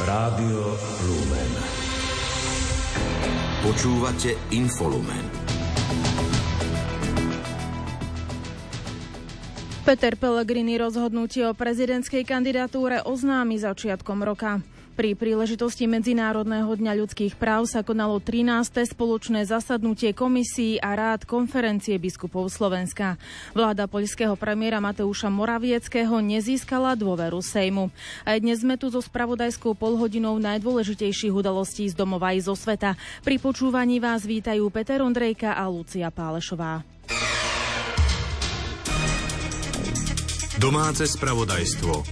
[0.00, 0.64] Rádio
[1.04, 1.52] Lumen.
[3.60, 5.24] Počúvate Infolumen.
[9.84, 14.64] Peter Pellegrini rozhodnutie o prezidentskej kandidatúre oznámi začiatkom roka.
[15.00, 18.84] Pri príležitosti Medzinárodného dňa ľudských práv sa konalo 13.
[18.92, 23.16] spoločné zasadnutie komisí a rád konferencie biskupov Slovenska.
[23.56, 27.88] Vláda poľského premiéra Mateuša Moravieckého nezískala dôveru Sejmu.
[28.28, 32.92] Aj dnes sme tu so spravodajskou polhodinou najdôležitejších udalostí z domova i zo sveta.
[33.24, 36.84] Pri počúvaní vás vítajú Peter Ondrejka a Lucia Pálešová.
[40.60, 42.04] Domáce spravodajstvo.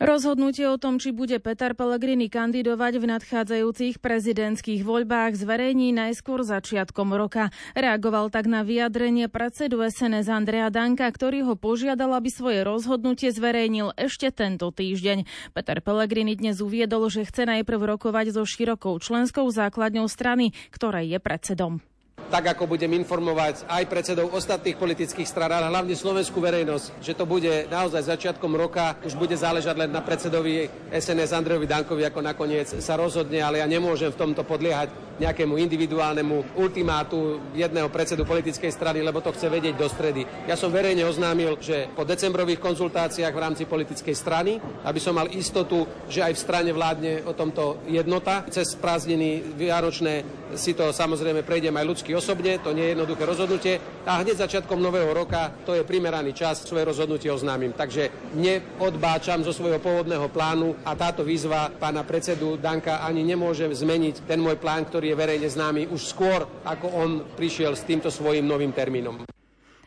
[0.00, 7.12] Rozhodnutie o tom, či bude Peter Pellegrini kandidovať v nadchádzajúcich prezidentských voľbách, zverejní najskôr začiatkom
[7.12, 7.52] roka.
[7.76, 13.92] Reagoval tak na vyjadrenie predsedu SNS Andrea Danka, ktorý ho požiadal, aby svoje rozhodnutie zverejnil
[14.00, 15.52] ešte tento týždeň.
[15.52, 21.18] Peter Pellegrini dnes uviedol, že chce najprv rokovať so širokou členskou základňou strany, ktorej je
[21.20, 21.84] predsedom
[22.30, 27.26] tak ako budem informovať aj predsedov ostatných politických strán, ale hlavne slovenskú verejnosť, že to
[27.26, 32.70] bude naozaj začiatkom roka, už bude záležať len na predsedovi SNS Andrejovi Dankovi, ako nakoniec
[32.78, 39.04] sa rozhodne, ale ja nemôžem v tomto podliehať nejakému individuálnemu ultimátu jedného predsedu politickej strany,
[39.04, 40.24] lebo to chce vedieť do stredy.
[40.48, 45.28] Ja som verejne oznámil, že po decembrových konzultáciách v rámci politickej strany, aby som mal
[45.28, 48.48] istotu, že aj v strane vládne o tomto jednota.
[48.48, 53.74] Cez prázdniny vianočné si to samozrejme prejdem aj ľudský osobne, to nie je jednoduché rozhodnutie
[54.04, 57.72] a hneď začiatkom nového roka to je primeraný čas, svoje rozhodnutie oznámim.
[57.72, 64.28] Takže neodbáčam zo svojho pôvodného plánu a táto výzva pána predsedu Danka ani nemôže zmeniť
[64.28, 68.44] ten môj plán, ktorý je verejne známy už skôr, ako on prišiel s týmto svojim
[68.44, 69.39] novým termínom.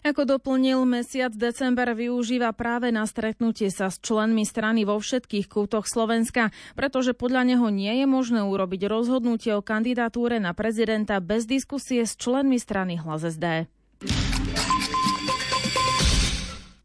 [0.04, 5.88] Ako doplnil, mesiac december využíva práve na stretnutie sa s členmi strany vo všetkých kútoch
[5.88, 12.04] Slovenska, pretože podľa neho nie je možné urobiť rozhodnutie o kandidatúre na prezidenta bez diskusie
[12.04, 13.72] s členmi strany Hlas SD.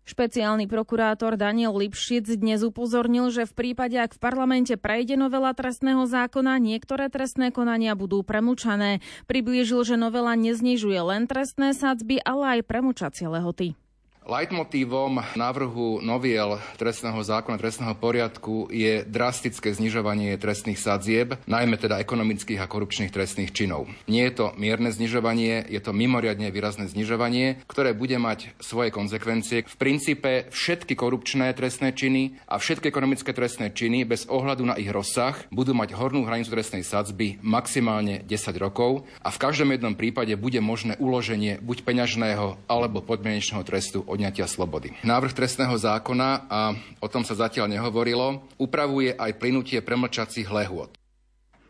[0.09, 6.09] Špeciálny prokurátor Daniel Lipšic dnes upozornil, že v prípade, ak v parlamente prejde novela trestného
[6.09, 9.05] zákona, niektoré trestné konania budú premlčané.
[9.29, 13.77] Priblížil, že novela neznižuje len trestné sadzby, ale aj premlčacie lehoty.
[14.29, 22.61] Leitmotívom návrhu noviel trestného zákona, trestného poriadku je drastické znižovanie trestných sadzieb, najmä teda ekonomických
[22.61, 23.89] a korupčných trestných činov.
[24.05, 29.65] Nie je to mierne znižovanie, je to mimoriadne výrazné znižovanie, ktoré bude mať svoje konsekvencie.
[29.65, 34.93] V princípe všetky korupčné trestné činy a všetky ekonomické trestné činy bez ohľadu na ich
[34.93, 40.37] rozsah budú mať hornú hranicu trestnej sadzby maximálne 10 rokov a v každom jednom prípade
[40.37, 44.91] bude možné uloženie buď peňažného alebo podmienečného trestu odňatia slobody.
[45.07, 50.98] Návrh trestného zákona, a o tom sa zatiaľ nehovorilo, upravuje aj plynutie premlčacích lehôd.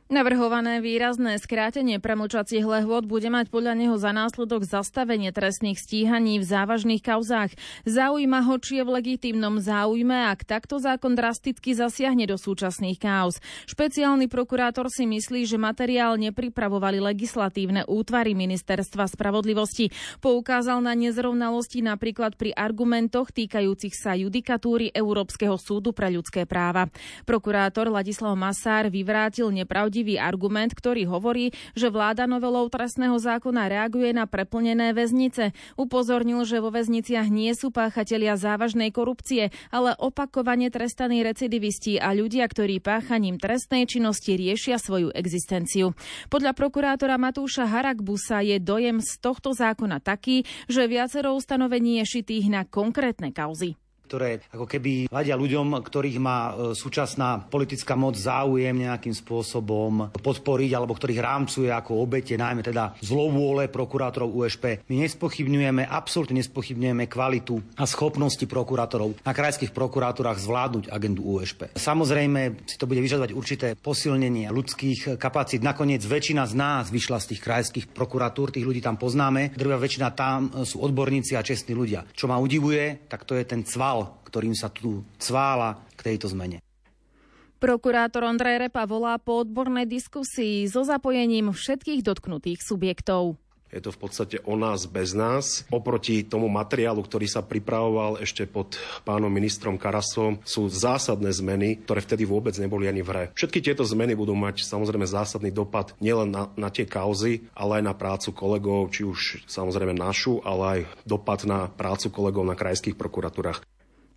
[0.09, 6.49] Navrhované výrazné skrátenie premlčacích lehôd bude mať podľa neho za následok zastavenie trestných stíhaní v
[6.49, 7.53] závažných kauzách.
[7.85, 13.37] Zaujíma ho, či je v legitímnom záujme, ak takto zákon drasticky zasiahne do súčasných kauz.
[13.69, 19.93] Špeciálny prokurátor si myslí, že materiál nepripravovali legislatívne útvary ministerstva spravodlivosti.
[20.25, 26.89] Poukázal na nezrovnalosti napríklad pri argumentoch týkajúcich sa judikatúry Európskeho súdu pre ľudské práva.
[27.29, 34.15] Prokurátor Ladislav Masár vyvrátil nepravdivý pravdivý argument, ktorý hovorí, že vláda novelou trestného zákona reaguje
[34.15, 35.51] na preplnené väznice.
[35.75, 42.47] Upozornil, že vo väzniciach nie sú páchatelia závažnej korupcie, ale opakovane trestaní recidivisti a ľudia,
[42.47, 45.99] ktorí páchaním trestnej činnosti riešia svoju existenciu.
[46.31, 52.47] Podľa prokurátora Matúša Harakbusa je dojem z tohto zákona taký, že viacero ustanovení je šitých
[52.55, 53.75] na konkrétne kauzy
[54.09, 60.71] ktoré ako keby vadia ľuďom, ktorých má e, súčasná politická moc záujem nejakým spôsobom podporiť,
[60.73, 64.81] alebo ktorých rámcuje ako obete, najmä teda zlovôle prokurátorov USP.
[64.89, 71.77] My nespochybňujeme, absolútne nespochybňujeme kvalitu a schopnosti prokurátorov na krajských prokurátorách zvládnuť agendu USP.
[71.77, 75.61] Samozrejme si to bude vyžadovať určité posilnenie ľudských kapacít.
[75.61, 79.53] Nakoniec väčšina z nás vyšla z tých krajských prokuratúr, tých ľudí tam poznáme.
[79.59, 82.07] Druhá väčšina tam sú odborníci a čestní ľudia.
[82.15, 83.98] Čo ma udivuje, tak to je ten cval
[84.29, 86.61] ktorým sa tu cvála k tejto zmene.
[87.59, 93.35] Prokurátor Ondrej Repa volá po odbornej diskusii so zapojením všetkých dotknutých subjektov.
[93.69, 95.69] Je to v podstate o nás bez nás.
[95.69, 102.01] Oproti tomu materiálu, ktorý sa pripravoval ešte pod pánom ministrom Karasom, sú zásadné zmeny, ktoré
[102.01, 103.25] vtedy vôbec neboli ani v hre.
[103.37, 107.93] Všetky tieto zmeny budú mať samozrejme zásadný dopad nielen na, na tie kauzy, ale aj
[107.93, 112.97] na prácu kolegov, či už samozrejme našu, ale aj dopad na prácu kolegov na krajských
[112.97, 113.61] prokuratúrach.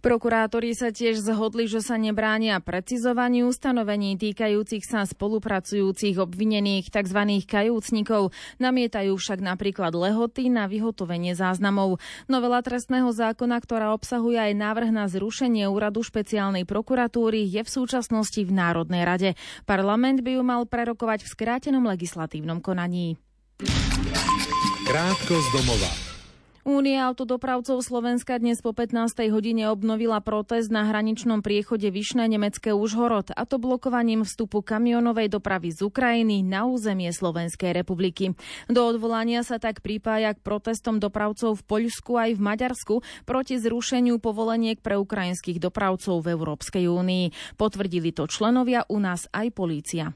[0.02, 7.46] Prokurátori sa tiež zhodli, že sa nebránia precizovaní ustanovení týkajúcich sa spolupracujúcich obvinených tzv.
[7.46, 8.34] kajúcnikov.
[8.58, 12.02] Namietajú však napríklad lehoty na vyhotovenie záznamov.
[12.26, 18.42] Novela trestného zákona, ktorá obsahuje aj návrh na zrušenie úradu špeciálnej prokuratúry, je v súčasnosti
[18.42, 19.30] v Národnej rade.
[19.70, 23.22] Parlament by ju mal prerokovať v skrátenom legislatívnom konaní.
[24.90, 26.11] Krátko z domova.
[26.62, 29.18] Únia autodopravcov Slovenska dnes po 15.
[29.34, 35.74] hodine obnovila protest na hraničnom priechode Vyšné nemecké Užhorod, a to blokovaním vstupu kamionovej dopravy
[35.74, 38.38] z Ukrajiny na územie Slovenskej republiky.
[38.70, 44.22] Do odvolania sa tak pripája k protestom dopravcov v Poľsku aj v Maďarsku proti zrušeniu
[44.22, 47.58] povoleniek pre ukrajinských dopravcov v Európskej únii.
[47.58, 50.14] Potvrdili to členovia u nás aj polícia.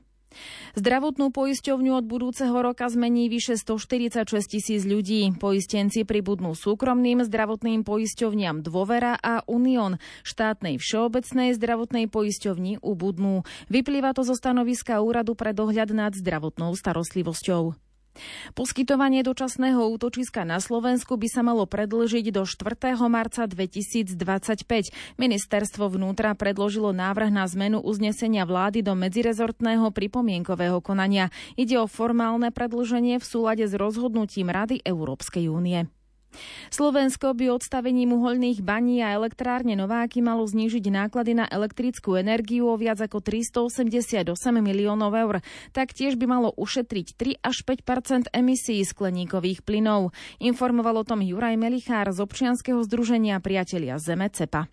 [0.75, 5.31] Zdravotnú poisťovňu od budúceho roka zmení vyše 146 tisíc ľudí.
[5.39, 9.97] Poistenci pribudnú súkromným zdravotným poisťovniam Dôvera a Unión.
[10.27, 13.47] Štátnej všeobecnej zdravotnej poisťovni ubudnú.
[13.71, 17.75] Vyplýva to zo stanoviska Úradu pre dohľad nad zdravotnou starostlivosťou.
[18.53, 22.95] Poskytovanie dočasného útočiska na Slovensku by sa malo predlžiť do 4.
[23.11, 24.15] marca 2025.
[25.19, 31.33] Ministerstvo vnútra predložilo návrh na zmenu uznesenia vlády do medzirezortného pripomienkového konania.
[31.59, 35.87] Ide o formálne predlženie v súlade s rozhodnutím Rady Európskej únie.
[36.73, 42.75] Slovensko by odstavením uholných baní a elektrárne Nováky malo znížiť náklady na elektrickú energiu o
[42.79, 45.35] viac ako 388 miliónov eur.
[45.75, 50.15] Taktiež by malo ušetriť 3 až 5% emisí skleníkových plynov.
[50.39, 54.71] Informoval o tom Juraj Melichár z občianskeho združenia Priatelia Zeme CEPA.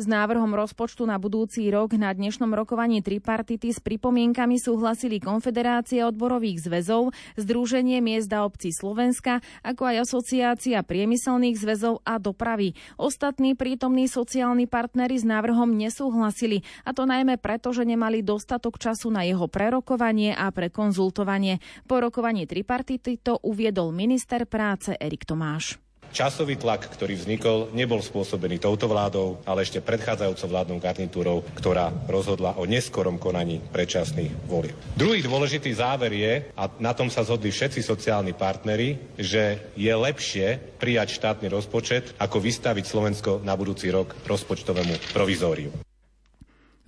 [0.00, 6.64] S návrhom rozpočtu na budúci rok na dnešnom rokovaní tripartity s pripomienkami súhlasili Konfederácia odborových
[6.64, 12.72] zväzov, Združenie miest a obcí Slovenska, ako aj Asociácia priemyselných zväzov a dopravy.
[12.96, 19.12] Ostatní prítomní sociálni partnery s návrhom nesúhlasili, a to najmä preto, že nemali dostatok času
[19.12, 21.60] na jeho prerokovanie a prekonzultovanie.
[21.84, 25.89] Po rokovaní tripartity to uviedol minister práce Erik Tomáš.
[26.10, 32.58] Časový tlak, ktorý vznikol, nebol spôsobený touto vládou, ale ešte predchádzajúcou vládnou garnitúrou, ktorá rozhodla
[32.58, 34.74] o neskorom konaní predčasných volieb.
[34.98, 40.78] Druhý dôležitý záver je, a na tom sa zhodli všetci sociálni partnery, že je lepšie
[40.78, 45.89] prijať štátny rozpočet, ako vystaviť Slovensko na budúci rok rozpočtovému provizóriu.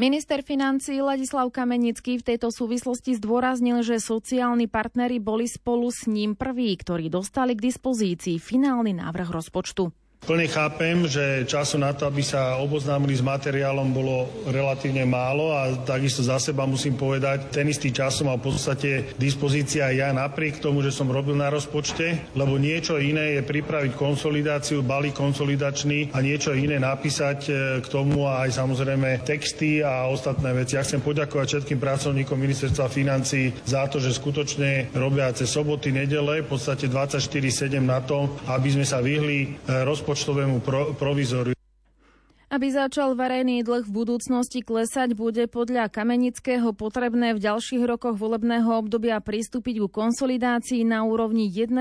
[0.03, 6.35] Minister financí Ladislav Kamenický v tejto súvislosti zdôraznil, že sociálni partnery boli spolu s ním
[6.35, 9.95] prví, ktorí dostali k dispozícii finálny návrh rozpočtu.
[10.23, 15.75] Plne chápem, že času na to, aby sa oboznámili s materiálom, bolo relatívne málo a
[15.83, 20.63] takisto za seba musím povedať, ten istý čas som mal v podstate dispozícia ja napriek
[20.63, 26.23] tomu, že som robil na rozpočte, lebo niečo iné je pripraviť konsolidáciu, balík konsolidačný a
[26.23, 27.53] niečo iné napísať e,
[27.83, 30.79] k tomu a aj samozrejme texty a ostatné veci.
[30.79, 36.47] Ja chcem poďakovať všetkým pracovníkom ministerstva financí za to, že skutočne robia cez soboty, nedele,
[36.47, 41.57] v podstate 24-7 na to, aby sme sa vyhli e, rozpočtu rozpočtovému pro, provizoriu.
[42.53, 48.77] Aby začal verejný dlh v budúcnosti klesať, bude podľa Kamenického potrebné v ďalších rokoch volebného
[48.77, 51.73] obdobia pristúpiť ku konsolidácii na úrovni 1%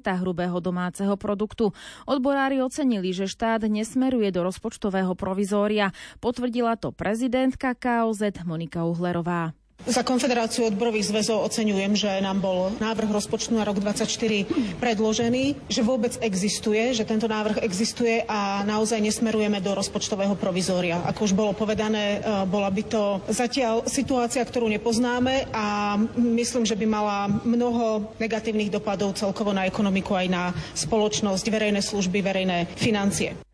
[0.00, 1.76] hrubého domáceho produktu.
[2.08, 5.92] Odborári ocenili, že štát nesmeruje do rozpočtového provizória.
[6.24, 9.52] Potvrdila to prezidentka KOZ Monika Uhlerová.
[9.88, 15.80] Za Konfederáciu odborových zväzov oceňujem, že nám bol návrh rozpočtu na rok 2024 predložený, že
[15.80, 21.00] vôbec existuje, že tento návrh existuje a naozaj nesmerujeme do rozpočtového provizória.
[21.08, 26.76] Ako už bolo povedané, e, bola by to zatiaľ situácia, ktorú nepoznáme a myslím, že
[26.76, 30.44] by mala mnoho negatívnych dopadov celkovo na ekonomiku aj na
[30.76, 33.47] spoločnosť, verejné služby, verejné financie.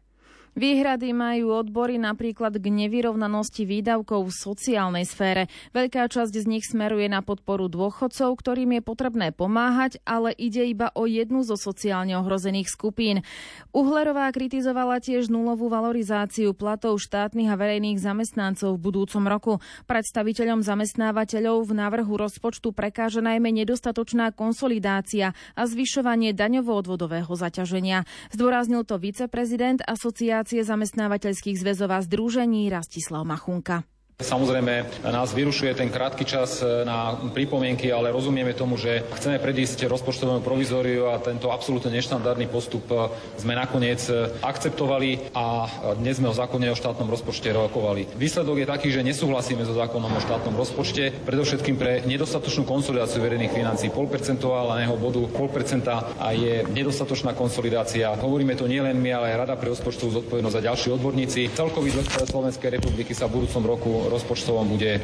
[0.54, 5.50] Výhrady majú odbory napríklad k nevyrovnanosti výdavkov v sociálnej sfére.
[5.74, 10.94] Veľká časť z nich smeruje na podporu dôchodcov, ktorým je potrebné pomáhať, ale ide iba
[10.94, 13.26] o jednu zo sociálne ohrozených skupín.
[13.74, 19.52] Uhlerová kritizovala tiež nulovú valorizáciu platov štátnych a verejných zamestnancov v budúcom roku.
[19.90, 28.06] Predstaviteľom zamestnávateľov v návrhu rozpočtu prekáže najmä nedostatočná konsolidácia a zvyšovanie daňovo-odvodového zaťaženia.
[28.30, 33.88] Zdôraznil to viceprezident asociácie Asociácie zamestnávateľských zväzov a združení Rastislav Machunka.
[34.22, 39.90] Samozrejme, nás vyrušuje ten krátky čas e, na pripomienky, ale rozumieme tomu, že chceme predísť
[39.90, 43.10] rozpočtovému provizóriu a tento absolútne neštandardný postup e,
[43.42, 45.66] sme nakoniec e, akceptovali a
[45.98, 48.06] dnes sme o zákone o štátnom rozpočte rokovali.
[48.14, 53.50] Výsledok je taký, že nesúhlasíme so zákonom o štátnom rozpočte, predovšetkým pre nedostatočnú konsolidáciu verejných
[53.50, 53.90] financí.
[53.90, 58.14] Polpercentuálneho bodu 0,5% a je nedostatočná konsolidácia.
[58.14, 61.50] Hovoríme to nielen my, ale aj Rada pre rozpočtovú zodpovednosť a ďalší odborníci.
[61.50, 65.00] Celkový dlh Slovenskej republiky sa v budúcom roku rozpočtovom bude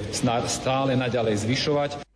[0.49, 2.10] stále naďalej zvyšovať.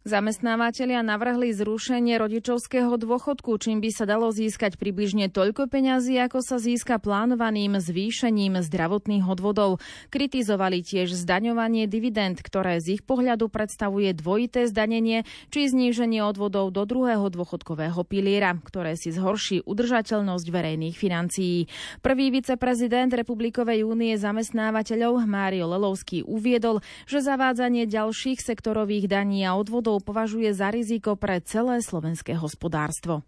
[0.00, 6.56] Zamestnávateľia navrhli zrušenie rodičovského dôchodku, čím by sa dalo získať približne toľko peňazí, ako sa
[6.56, 9.76] získa plánovaným zvýšením zdravotných odvodov.
[10.08, 16.88] Kritizovali tiež zdaňovanie dividend, ktoré z ich pohľadu predstavuje dvojité zdanenie či zníženie odvodov do
[16.88, 21.68] druhého dôchodkového piliera, ktoré si zhorší udržateľnosť verejných financií.
[22.00, 29.89] Prvý viceprezident Republikovej únie zamestnávateľov Mário Lelovský uviedol, že zavádzanie ďalších sektorových daní a odvodov
[29.90, 33.26] odpadov považuje za riziko pre celé slovenské hospodárstvo.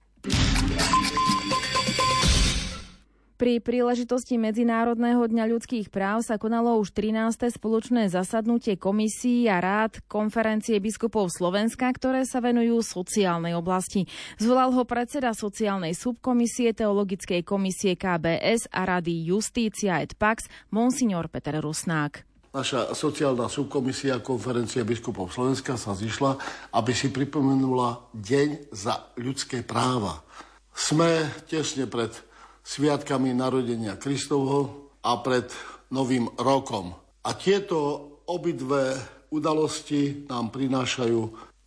[3.34, 7.50] Pri príležitosti Medzinárodného dňa ľudských práv sa konalo už 13.
[7.50, 14.06] spoločné zasadnutie komisí a rád konferencie biskupov Slovenska, ktoré sa venujú sociálnej oblasti.
[14.38, 21.58] Zvolal ho predseda sociálnej subkomisie Teologickej komisie KBS a rady Justícia et Pax, monsignor Peter
[21.58, 22.31] Rusnák.
[22.52, 26.36] Naša sociálna subkomisia konferencie biskupov Slovenska sa zišla,
[26.76, 30.20] aby si pripomenula Deň za ľudské práva.
[30.68, 32.12] Sme tesne pred
[32.60, 35.48] sviatkami narodenia Kristovho a pred
[35.96, 36.92] Novým rokom.
[37.24, 39.00] A tieto obidve
[39.32, 41.20] udalosti nám prinášajú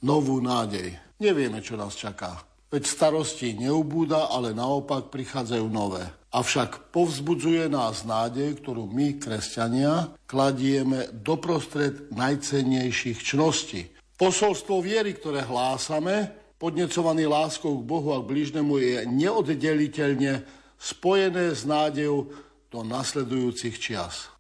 [0.06, 0.94] novú nádej.
[1.18, 2.46] Nevieme, čo nás čaká.
[2.70, 6.06] Veď starosti neubúda, ale naopak prichádzajú nové.
[6.36, 13.88] Avšak povzbudzuje nás nádej, ktorú my, kresťania, kladieme doprostred najcennejších čností.
[14.20, 20.44] Posolstvo viery, ktoré hlásame, podnecovaný láskou k Bohu a k blížnemu, je neoddeliteľne
[20.76, 22.28] spojené s nádejou
[22.68, 24.35] do nasledujúcich čias.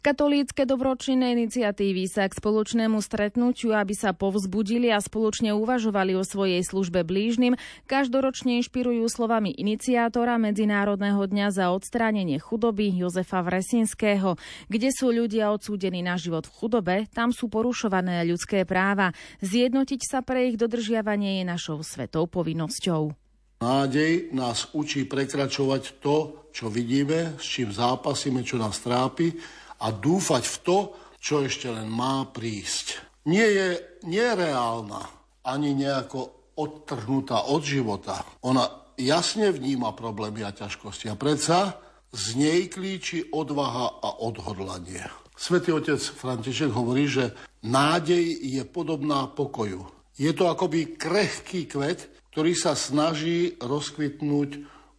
[0.00, 6.64] Katolícke dobročinné iniciatívy sa k spoločnému stretnutiu, aby sa povzbudili a spoločne uvažovali o svojej
[6.64, 14.40] službe blížnym, každoročne inšpirujú slovami iniciátora Medzinárodného dňa za odstránenie chudoby Jozefa Vresinského.
[14.72, 19.12] Kde sú ľudia odsúdení na život v chudobe, tam sú porušované ľudské práva.
[19.44, 23.12] Zjednotiť sa pre ich dodržiavanie je našou svetou povinnosťou.
[23.60, 29.36] Nádej nás učí prekračovať to, čo vidíme, s čím zápasíme, čo nás trápi,
[29.80, 30.78] a dúfať v to,
[31.20, 33.00] čo ešte len má prísť.
[33.28, 33.68] Nie je
[34.08, 35.04] nereálna
[35.44, 38.24] ani nejako odtrhnutá od života.
[38.44, 41.80] Ona jasne vníma problémy a ťažkosti a predsa
[42.12, 45.04] z nej klíči odvaha a odhodlanie.
[45.40, 47.32] Svetý otec František hovorí, že
[47.64, 49.88] nádej je podobná pokoju.
[50.20, 54.50] Je to akoby krehký kvet, ktorý sa snaží rozkvitnúť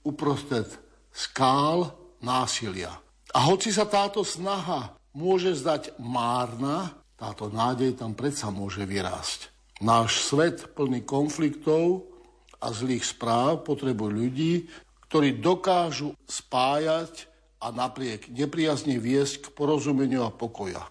[0.01, 0.65] uprostred
[1.13, 1.93] skál
[2.25, 2.97] násilia.
[3.31, 9.51] A hoci sa táto snaha môže zdať márna, táto nádej tam predsa môže vyrásť.
[9.79, 12.05] Náš svet plný konfliktov
[12.61, 14.53] a zlých správ potrebuje ľudí,
[15.09, 17.27] ktorí dokážu spájať
[17.61, 20.85] a napriek nepriazne viesť k porozumeniu a pokoja.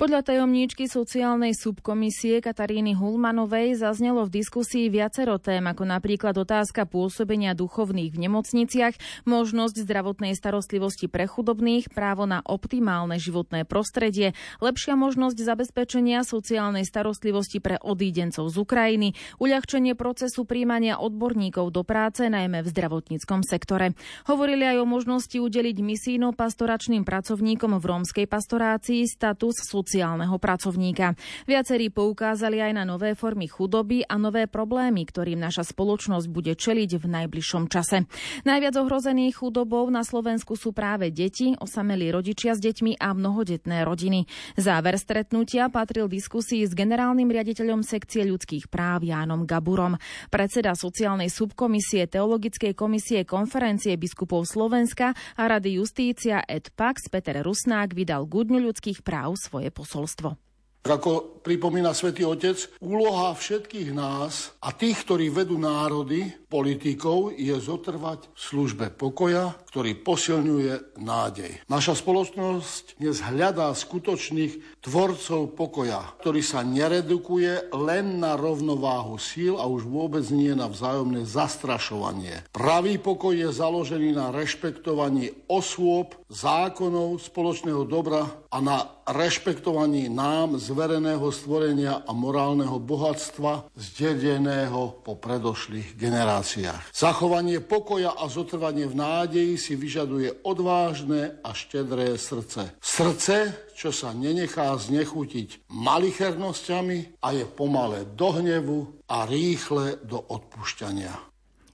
[0.00, 7.52] Podľa tajomníčky sociálnej subkomisie Kataríny Hulmanovej zaznelo v diskusii viacero tém, ako napríklad otázka pôsobenia
[7.52, 8.96] duchovných v nemocniciach,
[9.28, 14.32] možnosť zdravotnej starostlivosti pre chudobných, právo na optimálne životné prostredie,
[14.64, 22.24] lepšia možnosť zabezpečenia sociálnej starostlivosti pre odídencov z Ukrajiny, uľahčenie procesu príjmania odborníkov do práce,
[22.24, 23.92] najmä v zdravotníckom sektore.
[24.24, 31.18] Hovorili aj o možnosti udeliť misijno-pastoračným pracovníkom v rómskej pastorácii status sociálneho pracovníka.
[31.50, 36.94] Viacerí poukázali aj na nové formy chudoby a nové problémy, ktorým naša spoločnosť bude čeliť
[36.94, 38.06] v najbližšom čase.
[38.46, 44.30] Najviac ohrozených chudobou na Slovensku sú práve deti, osamelí rodičia s deťmi a mnohodetné rodiny.
[44.54, 49.98] Záver stretnutia patril diskusii s generálnym riaditeľom sekcie ľudských práv Jánom Gaburom.
[50.30, 57.90] Predseda sociálnej subkomisie Teologickej komisie konferencie biskupov Slovenska a Rady Justícia et Pax Peter Rusnák
[57.90, 60.36] vydal k ľudských práv svoje posolstvo.
[60.80, 68.32] Ako pripomína svätý Otec, úloha všetkých nás a tých, ktorí vedú národy, politikov, je zotrvať
[68.32, 71.60] v službe pokoja, ktorý posilňuje nádej.
[71.68, 79.68] Naša spoločnosť dnes hľadá skutočných tvorcov pokoja, ktorý sa neredukuje len na rovnováhu síl a
[79.68, 82.48] už vôbec nie na vzájomné zastrašovanie.
[82.56, 91.26] Pravý pokoj je založený na rešpektovaní osôb zákonov spoločného dobra a na rešpektovaní nám zvereného
[91.34, 96.94] stvorenia a morálneho bohatstva zdedeného po predošlých generáciách.
[96.94, 102.78] Zachovanie pokoja a zotrvanie v nádeji si vyžaduje odvážne a štedré srdce.
[102.78, 111.10] Srdce, čo sa nenechá znechutiť malichernosťami a je pomalé do hnevu a rýchle do odpúšťania.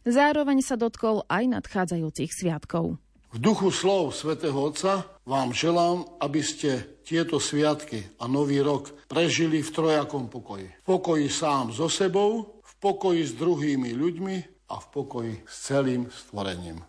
[0.06, 3.02] Zároveň sa dotkol aj nadchádzajúcich sviatkov.
[3.36, 9.60] V duchu slov svätého Otca vám želám, aby ste tieto sviatky a nový rok prežili
[9.60, 10.72] v trojakom pokoji.
[10.72, 14.36] V pokoji sám so sebou, v pokoji s druhými ľuďmi
[14.72, 16.80] a v pokoji s celým stvorením.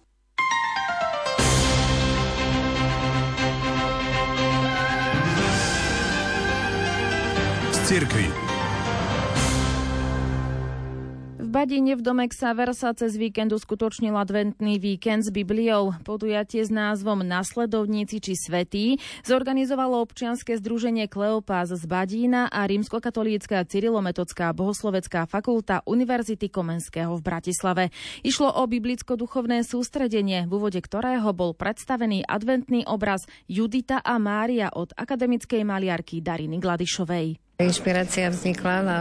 [7.75, 8.46] Z.
[11.57, 15.89] Badine v dome Xaver sa cez víkend uskutočnil adventný víkend s Bibliou.
[16.05, 24.53] Podujatie s názvom Nasledovníci či svetí zorganizovalo občianske združenie Kleopás z Badína a rímskokatolícka Cyrilometodská
[24.53, 27.89] bohoslovecká fakulta Univerzity Komenského v Bratislave.
[28.21, 34.93] Išlo o biblicko-duchovné sústredenie, v úvode ktorého bol predstavený adventný obraz Judita a Mária od
[34.93, 37.46] akademickej maliarky Dariny Gladišovej.
[37.57, 38.97] Inšpirácia vznikla na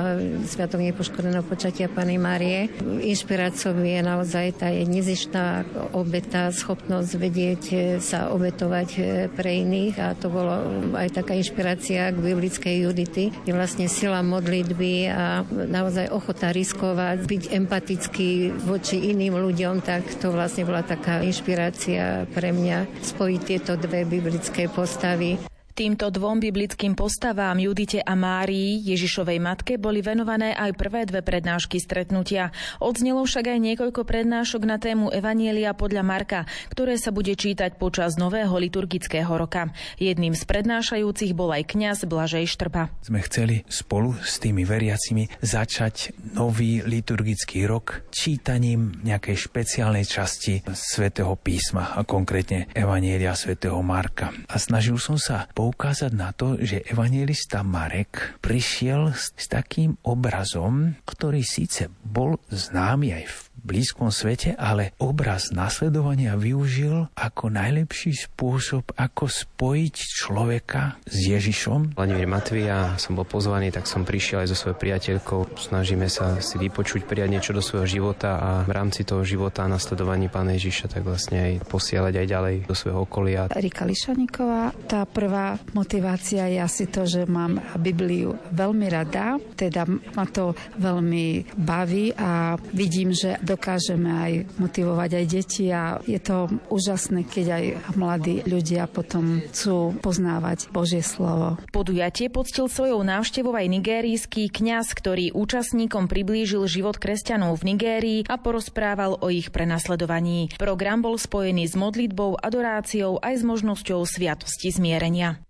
[0.49, 2.73] Sviatok nepoškodeného počatia Pany Márie.
[3.05, 7.63] Inšpiráciou je naozaj tá nezištná obeta, schopnosť vedieť
[8.01, 8.89] sa obetovať
[9.37, 10.57] pre iných a to bolo
[10.97, 13.29] aj taká inšpirácia k biblickej Judity.
[13.45, 20.33] Je vlastne sila modlitby a naozaj ochota riskovať, byť empatický voči iným ľuďom, tak to
[20.33, 25.56] vlastne bola taká inšpirácia pre mňa spojiť tieto dve biblické postavy.
[25.77, 31.77] Týmto dvom biblickým postavám Judite a Márii, Ježišovej matke, boli venované aj prvé dve prednášky
[31.77, 32.49] stretnutia.
[32.81, 36.41] Odznelo však aj niekoľko prednášok na tému Evanielia podľa Marka,
[36.73, 39.69] ktoré sa bude čítať počas nového liturgického roka.
[40.01, 42.89] Jedným z prednášajúcich bol aj kňaz Blažej Štrba.
[43.05, 51.37] Sme chceli spolu s tými veriacimi začať nový liturgický rok čítaním nejakej špeciálnej časti svätého
[51.37, 54.33] písma a konkrétne Evanielia svätého Marka.
[54.49, 61.43] A snažil som sa poukázať na to, že evangelista Marek prišiel s, takým obrazom, ktorý
[61.43, 69.27] síce bol známy aj v blízkom svete, ale obraz nasledovania využil ako najlepší spôsob, ako
[69.27, 71.99] spojiť človeka s Ježišom.
[71.99, 75.59] Vladimír Matvia, som bol pozvaný, tak som prišiel aj so svojou priateľkou.
[75.59, 79.73] Snažíme sa si vypočuť, prijať niečo do svojho života a v rámci toho života a
[79.73, 83.51] nasledovaní Pána Ježiša tak vlastne aj posielať aj ďalej do svojho okolia.
[83.51, 90.27] Rika Lišaníková, tá prvá motivácia je asi to, že mám Bibliu veľmi rada, teda ma
[90.29, 96.53] to veľmi baví a vidím, že do dokážeme aj motivovať aj deti a je to
[96.69, 97.65] úžasné, keď aj
[97.97, 101.57] mladí ľudia potom chcú poznávať Božie slovo.
[101.73, 108.37] Podujatie poctil svojou návštevou aj nigérijský kňaz, ktorý účastníkom priblížil život kresťanov v Nigérii a
[108.37, 110.53] porozprával o ich prenasledovaní.
[110.61, 115.46] Program bol spojený s modlitbou, adoráciou aj s možnosťou sviatosti zmierenia.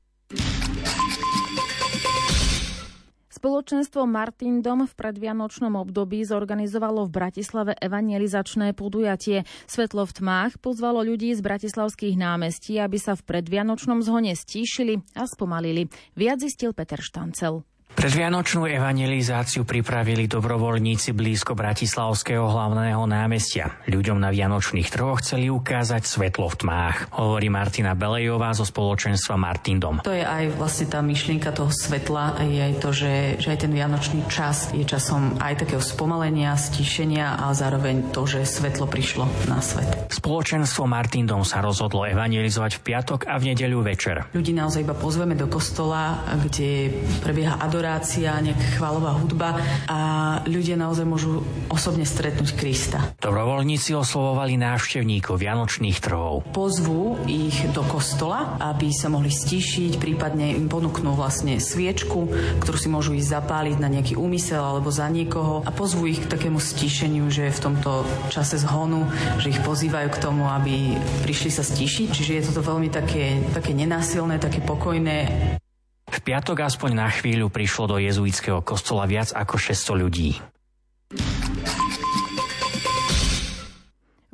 [3.47, 9.47] Spoločenstvo Martin Dom v predvianočnom období zorganizovalo v Bratislave evangelizačné podujatie.
[9.71, 15.31] Svetlo v tmách pozvalo ľudí z bratislavských námestí, aby sa v predvianočnom zhone stíšili a
[15.31, 15.87] spomalili.
[16.19, 17.63] Viac zistil Peter Štancel.
[17.97, 23.81] Predvianočnú evangelizáciu pripravili dobrovoľníci blízko Bratislavského hlavného námestia.
[23.89, 30.05] Ľuďom na Vianočných trhoch chceli ukázať svetlo v tmách, hovorí Martina Belejová zo spoločenstva Martindom.
[30.05, 33.73] To je aj vlastne tá myšlienka toho svetla, je aj to, že, že aj ten
[33.73, 39.65] Vianočný čas je časom aj takého spomalenia, stíšenia a zároveň to, že svetlo prišlo na
[39.65, 39.89] svet.
[40.13, 44.29] Spoločenstvo Martindom sa rozhodlo evangelizovať v piatok a v nedeľu večer.
[44.37, 46.93] Ľudí naozaj iba pozveme do kostola, kde
[47.25, 49.99] prebieha adorácia adorácia, nejaká chválová hudba a
[50.43, 53.15] ľudia naozaj môžu osobne stretnúť Krista.
[53.23, 56.43] Dobrovoľníci oslovovali návštevníkov Vianočných trhov.
[56.51, 62.27] Pozvú ich do kostola, aby sa mohli stíšiť, prípadne im ponúknú vlastne sviečku,
[62.59, 66.27] ktorú si môžu ísť zapáliť na nejaký úmysel alebo za niekoho a pozvú ich k
[66.27, 68.03] takému stíšeniu, že v tomto
[68.35, 69.07] čase zhonu,
[69.39, 72.09] že ich pozývajú k tomu, aby prišli sa stíšiť.
[72.11, 75.63] Čiže je toto veľmi také, také nenásilné, také pokojné.
[76.07, 80.31] V piatok aspoň na chvíľu prišlo do jezuitského kostola viac ako 600 ľudí.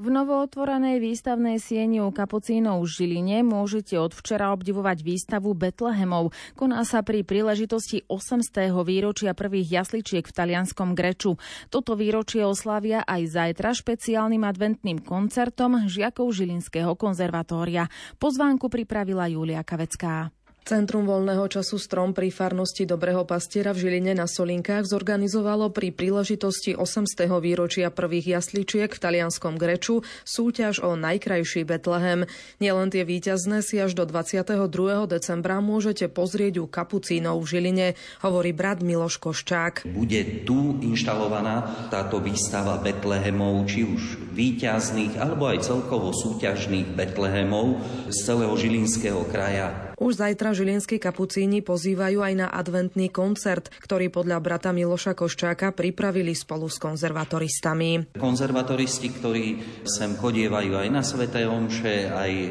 [0.03, 6.35] V novootvorenej výstavnej sieni u Kapucínov v Žiline môžete od včera obdivovať výstavu Betlehemov.
[6.59, 8.75] Koná sa pri príležitosti 800.
[8.83, 11.39] výročia prvých jasličiek v talianskom Greču.
[11.71, 17.87] Toto výročie oslavia aj zajtra špeciálnym adventným koncertom žiakov Žilinského konzervatória.
[18.19, 20.35] Pozvánku pripravila Julia Kavecká.
[20.63, 26.79] Centrum voľného času Strom pri farnosti Dobrého pastiera v Žiline na Solinkách zorganizovalo pri príležitosti
[26.79, 27.27] 800.
[27.43, 32.31] výročia prvých jasličiek v talianskom Greču súťaž o najkrajší Betlehem.
[32.63, 34.71] Nielen tie víťazné si až do 22.
[35.11, 37.89] decembra môžete pozrieť u Kapucínov v Žiline,
[38.23, 39.91] hovorí brat Miloš Koščák.
[39.91, 47.83] Bude tu inštalovaná táto výstava Betlehemov, či už víťazných, alebo aj celkovo súťažných Betlehemov
[48.15, 54.43] z celého Žilinského kraja už zajtra žilinskí kapucíni pozývajú aj na adventný koncert, ktorý podľa
[54.43, 58.19] brata Miloša Koščáka pripravili spolu s konzervatoristami.
[58.19, 59.47] Konzervatoristi, ktorí
[59.87, 62.49] sem chodievajú aj na Sveté Omše, aj e,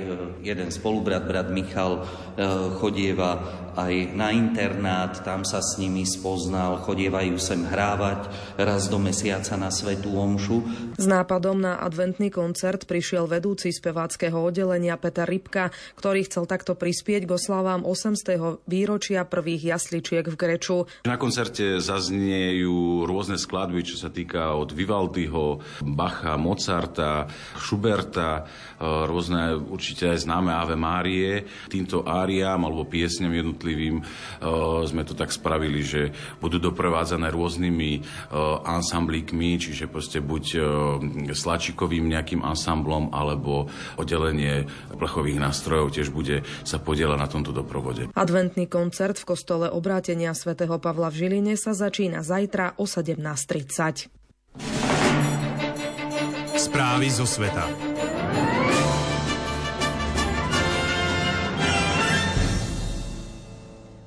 [0.48, 2.02] jeden spolubrat, brat Michal, e,
[2.80, 3.44] chodieva
[3.76, 8.28] aj na internát, tam sa s nimi spoznal, chodievajú sem hrávať
[8.60, 10.58] raz do mesiaca na Svetú Omšu.
[11.00, 17.24] S nápadom na adventný koncert prišiel vedúci speváckého oddelenia Peter Rybka, ktorý chcel takto prispieť
[17.28, 18.62] k oslavám 800.
[18.70, 20.86] výročia prvých jasličiek v Greču.
[21.10, 27.26] Na koncerte zazniejú rôzne skladby, čo sa týka od Vivaldiho, Bacha, Mozarta,
[27.58, 28.46] Schuberta,
[28.78, 31.50] e, rôzne určite aj známe Ave Márie.
[31.66, 34.04] Týmto áriám alebo piesňam jednotlivým e,
[34.86, 38.02] sme to tak spravili, že budú doprevádzané rôznymi e,
[38.70, 40.46] ansamblíkmi, čiže proste buď
[41.34, 43.66] slačikovým nejakým ansamblom alebo
[43.98, 48.12] oddelenie plechových nástrojov tiež bude sa podielať na tomto doprovode.
[48.12, 54.12] Adventný koncert v kostole obrátenia svätého Pavla v Žiline sa začína zajtra o 17.30.
[56.60, 57.92] Správy zo sveta.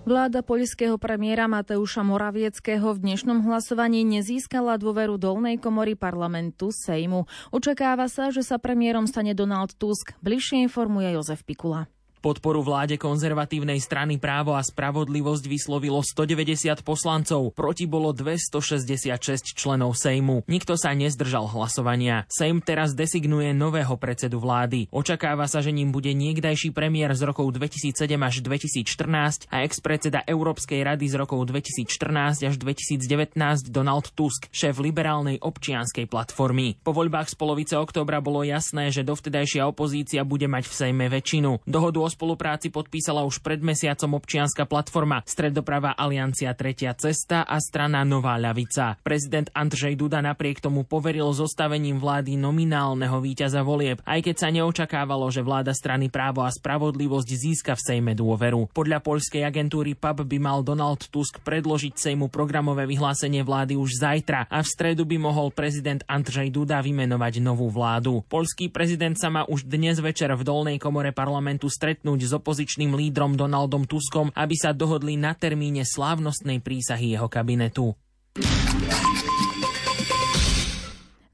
[0.05, 7.25] Vláda poľského premiéra Mateuša Moravieckého v dnešnom hlasovaní nezískala dôveru dolnej komory parlamentu Sejmu.
[7.49, 10.13] Očakáva sa, že sa premiérom stane Donald Tusk.
[10.21, 11.89] Bližšie informuje Jozef Pikula.
[12.25, 20.41] Podporu vláde konzervatívnej strany právo a spravodlivosť vyslovilo 190 poslancov, proti bolo 266 členov Sejmu.
[20.49, 22.25] Nikto sa nezdržal hlasovania.
[22.33, 24.89] Sejm teraz designuje nového predsedu vlády.
[24.89, 30.81] Očakáva sa, že ním bude niekdajší premiér z rokov 2007 až 2014 a ex-predseda Európskej
[30.81, 36.81] rady z rokov 2014 až 2019 Donald Tusk, šéf liberálnej občianskej platformy.
[36.81, 41.69] Po voľbách z polovice októbra bolo jasné, že dovtedajšia opozícia bude mať v Sejme väčšinu.
[41.69, 48.07] Dohodu o spolupráci podpísala už pred mesiacom občianska platforma Stredoprava Aliancia Tretia cesta a strana
[48.07, 49.03] Nová ľavica.
[49.03, 55.27] Prezident Andrzej Duda napriek tomu poveril zostavením vlády nominálneho víťaza volieb, aj keď sa neočakávalo,
[55.35, 58.71] že vláda strany právo a spravodlivosť získa v Sejme dôveru.
[58.71, 64.47] Podľa poľskej agentúry PAP by mal Donald Tusk predložiť Sejmu programové vyhlásenie vlády už zajtra
[64.47, 68.23] a v stredu by mohol prezident Andrzej Duda vymenovať novú vládu.
[68.29, 72.93] Polský prezident sa má už dnes večer v dolnej komore parlamentu stretnúť stretnúť s opozičným
[72.93, 77.97] lídrom Donaldom Tuskom, aby sa dohodli na termíne slávnostnej prísahy jeho kabinetu.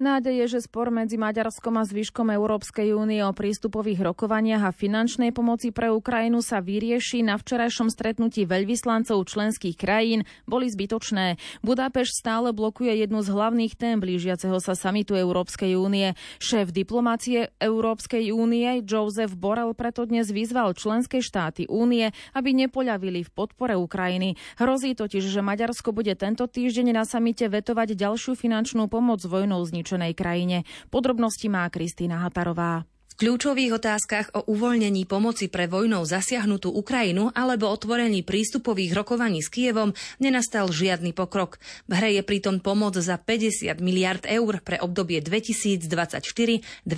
[0.00, 5.28] Nádej je, že spor medzi Maďarskom a zvyškom Európskej únie o prístupových rokovaniach a finančnej
[5.28, 11.36] pomoci pre Ukrajinu sa vyrieši na včerajšom stretnutí veľvyslancov členských krajín boli zbytočné.
[11.60, 16.16] Budapešť stále blokuje jednu z hlavných tém blížiaceho sa samitu Európskej únie.
[16.40, 23.30] Šéf diplomácie Európskej únie Joseph Borrell preto dnes vyzval členské štáty únie, aby nepoľavili v
[23.36, 24.40] podpore Ukrajiny.
[24.56, 29.89] Hrozí totiž, že Maďarsko bude tento týždeň na samite vetovať ďalšiu finančnú pomoc vojnou zničenou
[29.90, 30.62] zničenej krajine.
[30.86, 32.86] Podrobnosti má Kristýna Hatarová
[33.20, 39.92] kľúčových otázkach o uvoľnení pomoci pre vojnou zasiahnutú Ukrajinu alebo otvorení prístupových rokovaní s Kievom
[40.24, 41.60] nenastal žiadny pokrok.
[41.84, 46.88] V hre je pritom pomoc za 50 miliard eur pre obdobie 2024-2027.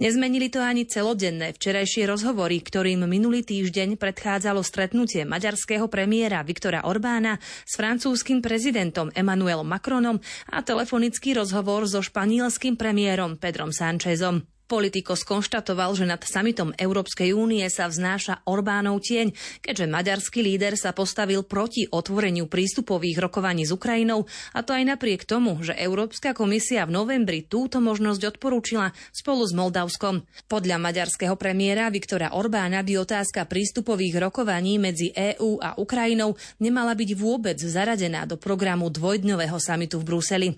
[0.00, 7.36] Nezmenili to ani celodenné včerajšie rozhovory, ktorým minulý týždeň predchádzalo stretnutie maďarského premiéra Viktora Orbána
[7.68, 10.16] s francúzským prezidentom Emmanuel Macronom
[10.48, 14.29] a telefonický rozhovor so španielským premiérom Pedrom Sánchezom.
[14.70, 19.34] Politiko skonštatoval, že nad samitom Európskej únie sa vznáša Orbánov tieň,
[19.66, 25.26] keďže maďarský líder sa postavil proti otvoreniu prístupových rokovaní s Ukrajinou a to aj napriek
[25.26, 30.22] tomu, že Európska komisia v novembri túto možnosť odporúčila spolu s Moldavskom.
[30.46, 37.10] Podľa maďarského premiéra Viktora Orbána by otázka prístupových rokovaní medzi EÚ a Ukrajinou nemala byť
[37.18, 40.48] vôbec zaradená do programu dvojdňového samitu v Bruseli.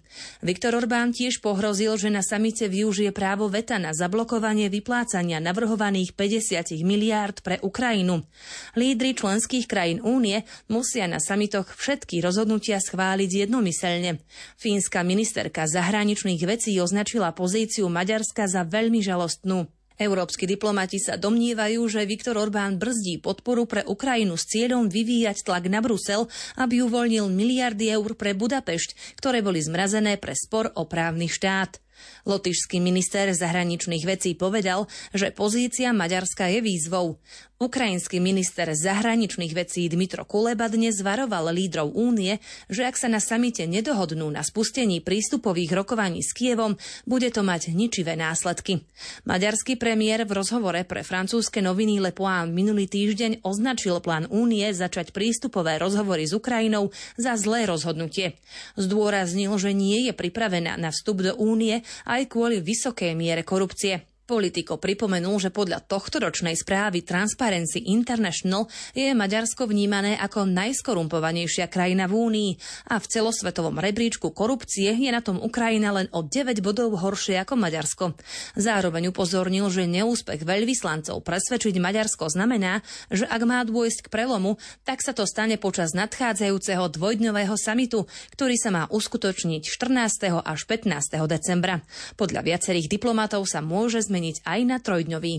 [0.45, 6.83] Viktor Orbán tiež pohrozil, že na samite využije právo veta na zablokovanie vyplácania navrhovaných 50
[6.83, 8.27] miliárd pre Ukrajinu.
[8.75, 14.19] Lídry členských krajín únie musia na samitoch všetky rozhodnutia schváliť jednomyselne.
[14.59, 19.71] Fínska ministerka zahraničných vecí označila pozíciu Maďarska za veľmi žalostnú.
[20.03, 25.71] Európsky diplomati sa domnievajú, že Viktor Orbán brzdí podporu pre Ukrajinu s cieľom vyvíjať tlak
[25.71, 26.27] na Brusel,
[26.59, 31.79] aby uvoľnil miliardy eur pre Budapešť, ktoré boli zmrazené pre spor o právny štát.
[32.27, 37.19] Lotyšský minister zahraničných vecí povedal, že pozícia Maďarska je výzvou.
[37.63, 43.71] Ukrajinský minister zahraničných vecí Dmitro Kuleba dnes varoval lídrov únie, že ak sa na samite
[43.71, 46.75] nedohodnú na spustení prístupových rokovaní s Kievom,
[47.07, 48.83] bude to mať ničivé následky.
[49.31, 55.15] Maďarský premiér v rozhovore pre francúzske noviny Le Point minulý týždeň označil plán únie začať
[55.15, 58.43] prístupové rozhovory s Ukrajinou za zlé rozhodnutie.
[58.75, 64.12] Zdôraznil, že nie je pripravená na vstup do únie aj kvôli vysokej miere korupcie.
[64.33, 68.65] Politiko pripomenul, že podľa tohto ročnej správy Transparency International
[68.97, 72.53] je Maďarsko vnímané ako najskorumpovanejšia krajina v Únii
[72.89, 77.61] a v celosvetovom rebríčku korupcie je na tom Ukrajina len o 9 bodov horšie ako
[77.61, 78.17] Maďarsko.
[78.57, 82.81] Zároveň upozornil, že neúspech veľvyslancov presvedčiť Maďarsko znamená,
[83.13, 84.57] že ak má dôjsť k prelomu,
[84.89, 90.41] tak sa to stane počas nadchádzajúceho dvojdňového samitu, ktorý sa má uskutočniť 14.
[90.41, 91.21] až 15.
[91.29, 91.85] decembra.
[92.17, 95.35] Podľa viacerých diplomatov sa môže zmeniť aj na trojdňový.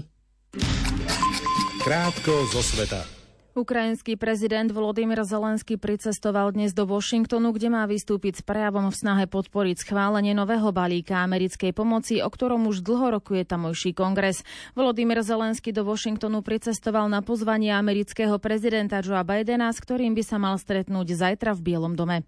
[1.83, 3.23] Krátko zo sveta.
[3.53, 9.25] Ukrajinský prezident Volodymyr Zelenský pricestoval dnes do Washingtonu, kde má vystúpiť s prejavom v snahe
[9.29, 14.41] podporiť schválenie nového balíka americkej pomoci, o ktorom už dlho rokuje tamojší kongres.
[14.73, 20.41] Volodymyr Zelenský do Washingtonu pricestoval na pozvanie amerického prezidenta Joea Bidena, s ktorým by sa
[20.41, 22.25] mal stretnúť zajtra v Bielom dome.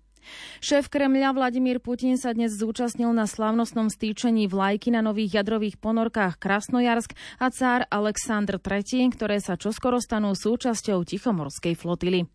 [0.60, 6.38] Šéf Kremľa Vladimír Putin sa dnes zúčastnil na slavnostnom stýčení vlajky na nových jadrových ponorkách
[6.38, 12.35] Krasnojarsk a cár Aleksandr III, ktoré sa čoskoro stanú súčasťou Tichomorskej flotily.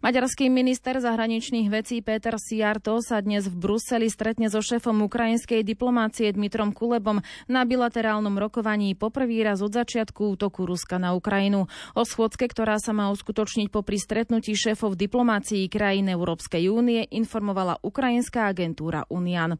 [0.00, 6.30] Maďarský minister zahraničných vecí Peter Siarto sa dnes v Bruseli stretne so šéfom ukrajinskej diplomácie
[6.32, 11.66] Dmitrom Kulebom na bilaterálnom rokovaní poprvý raz od začiatku útoku Ruska na Ukrajinu.
[11.98, 18.48] O schôdzke, ktorá sa má uskutočniť po stretnutí šéfov diplomácií krajín Európskej únie, informovala ukrajinská
[18.48, 19.58] agentúra Unian.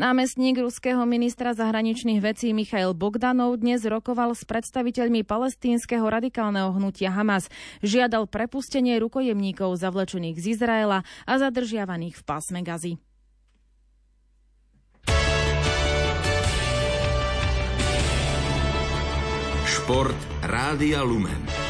[0.00, 7.52] Námestník ruského ministra zahraničných vecí Michail Bogdanov dnes rokoval s predstaviteľmi palestínskeho radikálneho hnutia Hamas.
[7.84, 12.98] Žiadal prepustenie rukojemníkov bojovníkov zavlečených z Izraela a zadržiavaných v pásme Gazy.
[19.70, 21.69] Šport Rádia Lumen.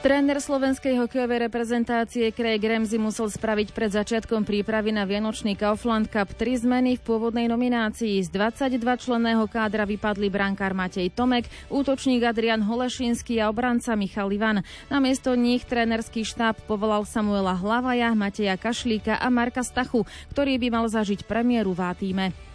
[0.00, 6.32] Tréner slovenskej hokejovej reprezentácie Craig Ramsey musel spraviť pred začiatkom prípravy na Vianočný Kaufland Cup
[6.40, 8.16] tri zmeny v pôvodnej nominácii.
[8.24, 14.64] Z 22 členného kádra vypadli brankár Matej Tomek, útočník Adrian Holešinský a obranca Michal Ivan.
[14.88, 20.88] Namiesto nich trénerský štáb povolal Samuela Hlavaja, Mateja Kašlíka a Marka Stachu, ktorý by mal
[20.88, 22.49] zažiť premiéru v týme.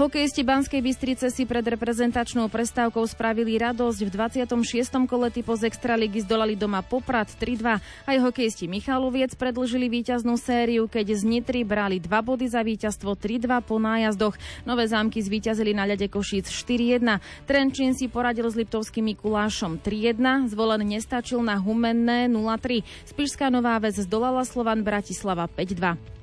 [0.00, 4.08] Hokejisti Banskej Bystrice si pred reprezentačnou prestávkou spravili radosť.
[4.08, 4.10] V
[4.48, 4.56] 26.
[5.04, 8.08] kole typo z Extraligy zdolali doma Poprad 3-2.
[8.08, 13.60] Aj hokejisti Michaloviec predlžili víťaznú sériu, keď z Nitry brali dva body za víťazstvo 3-2
[13.60, 14.40] po nájazdoch.
[14.64, 17.20] Nové zámky zvíťazili na ľade Košíc 4-1.
[17.44, 20.48] Trenčín si poradil s Liptovským Mikulášom 3-1.
[20.48, 22.88] Zvolen nestačil na Humenné 0-3.
[23.04, 26.19] Spišská Nová Ves zdolala Slovan Bratislava 5-2.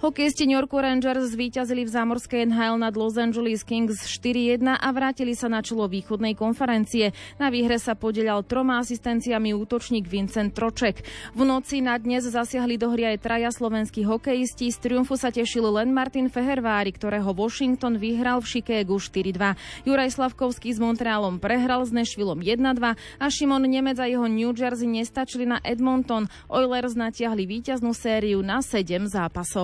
[0.00, 5.34] Hokejisti New York Rangers zvíťazili v zámorskej NHL nad Los Angeles Kings 4-1 a vrátili
[5.34, 7.10] sa na čelo východnej konferencie.
[7.36, 11.02] Na výhre sa podielal troma asistenciami útočník Vincent Troček.
[11.34, 14.70] V noci na dnes zasiahli do hry aj traja slovenskí hokejisti.
[14.70, 19.58] Z triumfu sa tešil len Martin Fehervári, ktorého Washington vyhral v Chicagu 4-2.
[19.84, 24.86] Juraj Slavkovský s Montrealom prehral s Nešvilom 1-2 a Šimon Nemec a jeho New Jersey
[24.86, 26.30] nestačili na Edmonton.
[26.46, 29.57] Oilers natiahli víťaznú sériu na 7 zápasov.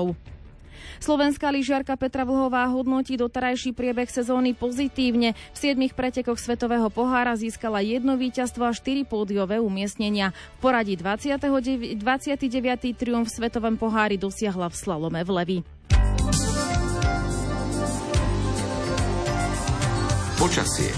[0.99, 5.37] Slovenská lyžiarka Petra Vlhová hodnotí doterajší priebeh sezóny pozitívne.
[5.53, 10.33] V siedmich pretekoch Svetového pohára získala jedno víťazstvo a štyri pódiové umiestnenia.
[10.59, 12.01] V poradí 29.
[12.01, 12.97] 29.
[12.97, 15.59] triumf v Svetovom pohári dosiahla v slalome v Levi.
[20.41, 20.93] Počasie.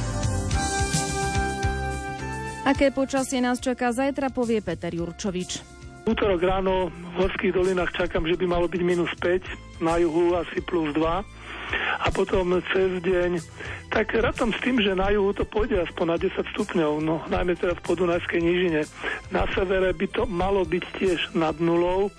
[2.67, 5.76] Aké počasie nás čaká zajtra, povie Peter Jurčovič.
[6.07, 10.63] Útorok ráno v horských dolinách čakám, že by malo byť minus 5, na juhu asi
[10.63, 11.03] plus 2
[11.99, 13.43] a potom cez deň,
[13.91, 17.59] tak rátam s tým, že na juhu to pôjde aspoň na 10 stupňov, no najmä
[17.59, 18.87] teda v podunajskej nížine.
[19.35, 22.15] Na severe by to malo byť tiež nad nulou,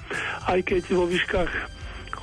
[0.52, 1.77] aj keď vo výškach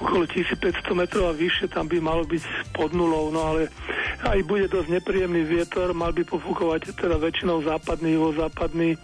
[0.05, 2.45] okolo 1500 metrov a vyššie tam by malo byť
[2.77, 3.73] pod nulou, no ale
[4.21, 9.01] aj bude dosť nepríjemný vietor, mal by pofúkovať teda väčšinou západný, západný,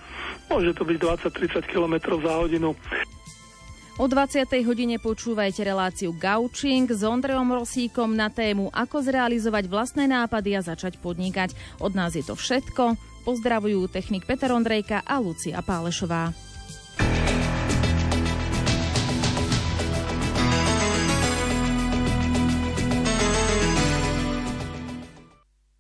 [0.53, 0.97] môže to byť
[1.33, 2.77] 20-30 km za hodinu.
[4.01, 4.49] O 20.
[4.65, 10.97] hodine počúvajte reláciu Gaučing s Ondrejom Rosíkom na tému Ako zrealizovať vlastné nápady a začať
[11.05, 11.53] podnikať.
[11.85, 12.97] Od nás je to všetko.
[13.29, 16.50] Pozdravujú technik Peter Ondrejka a Lucia Pálešová.